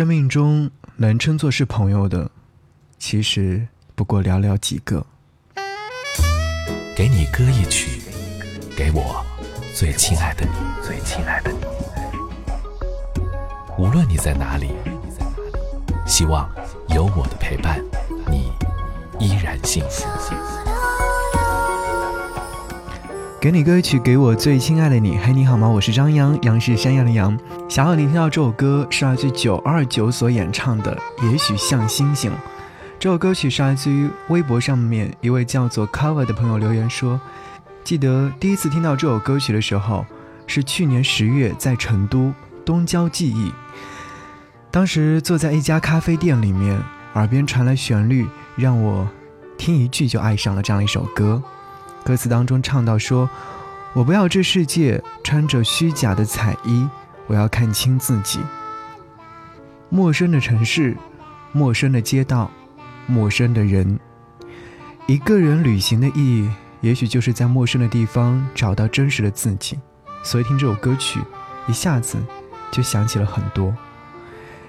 [0.00, 2.30] 生命中能称作是朋友的，
[2.98, 5.04] 其实不过寥寥几个。
[6.96, 8.00] 给你歌一曲，
[8.74, 9.22] 给我
[9.74, 10.52] 最亲爱的你，
[10.82, 11.58] 最亲爱的你。
[13.76, 14.70] 无论你在哪里，
[16.06, 16.50] 希望
[16.88, 17.78] 有我的陪伴，
[18.26, 18.50] 你
[19.18, 20.08] 依然幸福。
[23.40, 25.16] 给你歌曲，给我最亲爱的你。
[25.16, 25.66] 嘿，你好吗？
[25.66, 27.34] 我是张扬，杨是山羊的羊。
[27.70, 30.94] 想要你听到这首歌，是来自九二九所演唱的
[31.26, 32.30] 《也许像星星》。
[32.98, 37.18] 这首歌曲是来自于微博上面一位叫做 Cover 的朋友留言说
[37.82, 40.04] ：“记得第一次听到这首歌曲的时候，
[40.46, 42.34] 是去年十月在成都
[42.66, 43.50] 东郊记忆。
[44.70, 46.78] 当时坐在一家咖啡店里面，
[47.14, 49.08] 耳边传来旋律，让我
[49.56, 51.42] 听一句就爱上了这样一首歌。”
[52.10, 53.30] 歌词当中唱到说
[53.94, 56.84] ：“我不要这世界穿着虚假的彩衣，
[57.28, 58.40] 我要看清自己。
[59.88, 60.96] 陌生的城市，
[61.52, 62.50] 陌生的街道，
[63.06, 63.96] 陌生的人。
[65.06, 66.50] 一个人旅行的意义，
[66.80, 69.78] 也许就是在陌生的地方找到真实的自己。
[70.24, 71.20] 所以听这首歌曲，
[71.68, 72.18] 一下子
[72.72, 73.72] 就想起了很多。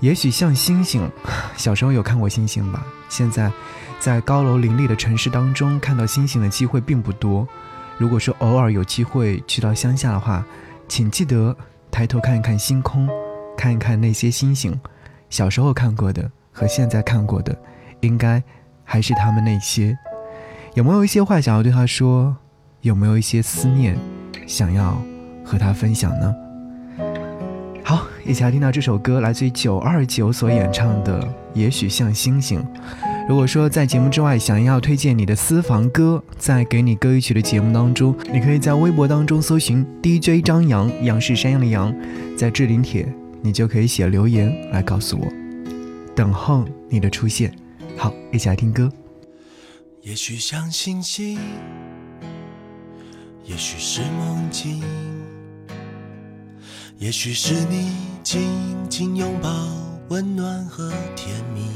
[0.00, 1.10] 也许像星星，
[1.56, 2.84] 小时候有看过星星吧？
[3.08, 3.50] 现在。”
[4.00, 7.48] 在高楼林立的城市当中看到星星的机会并不多。
[7.96, 10.44] 如果说偶尔有机会去到乡下的话，
[10.86, 11.56] 请记得
[11.90, 13.08] 抬头看一看星空，
[13.56, 14.78] 看一看那些星星。
[15.30, 17.56] 小时候看过的和现在看过的，
[18.00, 18.42] 应该
[18.84, 19.96] 还是他们那些。
[20.74, 22.36] 有没有一些话想要对他说？
[22.82, 23.96] 有没有一些思念
[24.46, 25.00] 想要
[25.42, 26.34] 和他分享呢？
[28.26, 31.20] 一起来听到这首歌，来自于九二九所演唱的
[31.52, 32.58] 《也许像星星》。
[33.28, 41.94] 如果说在节目之外想要推荐你的私房歌，在给你歌一曲的节目当中，你可以在微博当中搜寻 DJ 张扬，杨是山羊的羊，
[42.34, 43.06] 在置顶帖
[43.42, 45.26] 你就可以写留言来告诉我，
[46.16, 47.54] 等候你的出现。
[47.96, 48.90] 好，一起来听歌。
[50.00, 51.38] 也许像星星，
[53.44, 54.82] 也许是梦境，
[56.98, 57.90] 也许是你
[58.22, 58.48] 紧
[58.88, 59.50] 紧拥抱，
[60.08, 61.68] 温暖和甜蜜。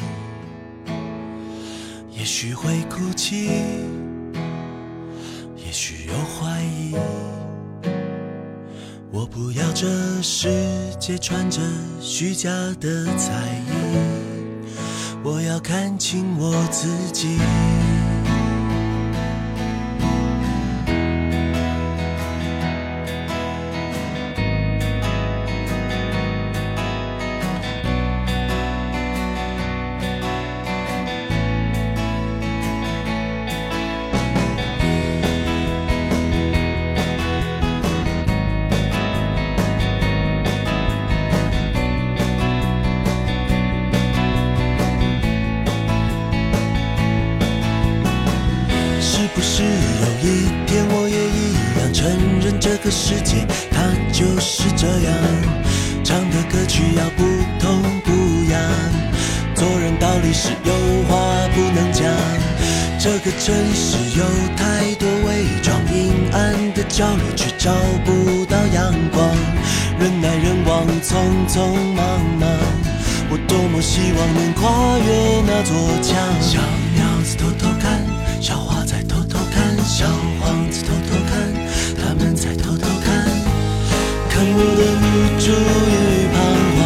[2.10, 3.48] 也许会哭泣，
[5.56, 6.94] 也许有怀疑。
[9.10, 9.86] 我不要这
[10.22, 10.48] 世
[10.98, 11.60] 界穿着
[12.00, 13.32] 虚假的彩
[13.66, 14.72] 衣，
[15.24, 17.38] 我要看清我自己。
[50.20, 52.10] 有一天我也一样承
[52.42, 55.14] 认这个世界它就是这样，
[56.02, 57.22] 唱的歌曲要不
[57.60, 58.10] 痛不
[58.50, 58.60] 痒，
[59.54, 60.72] 做人道理是有
[61.08, 61.16] 话
[61.54, 62.04] 不能讲。
[62.98, 64.24] 这个城市有
[64.56, 67.72] 太多伪装，阴暗的角落却找
[68.04, 69.24] 不到阳光。
[70.00, 71.14] 人来人往，匆
[71.48, 72.04] 匆忙
[72.40, 72.50] 忙，
[73.30, 76.87] 我多么希望能跨越那座墙。
[85.48, 85.56] 属于
[86.28, 86.36] 彷
[86.76, 86.78] 徨，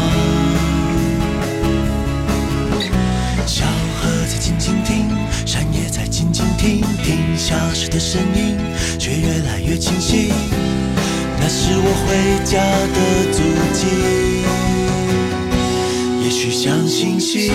[3.44, 5.10] 小河在静静听，
[5.44, 8.56] 山也在静静听，听消失的声音，
[9.00, 10.32] 却越来越清晰。
[11.40, 12.62] 那是我回家
[12.94, 12.96] 的
[13.32, 13.88] 足迹，
[16.22, 17.52] 也许像星星，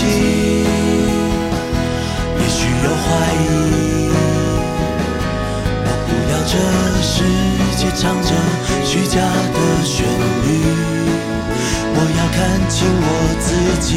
[0.00, 0.04] 也
[2.48, 3.36] 许有怀疑。
[5.84, 6.50] 我不要这
[7.02, 7.14] 世
[7.76, 8.30] 界唱着
[8.84, 9.16] 虚假
[9.52, 10.06] 的旋
[10.44, 10.46] 律，
[11.94, 12.36] 我要看
[12.68, 13.04] 清我
[13.38, 13.50] 自
[13.80, 13.92] 己。